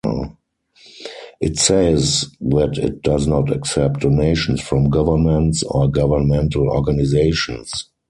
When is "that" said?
2.41-2.79